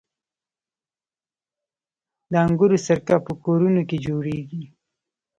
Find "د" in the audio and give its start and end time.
2.31-2.33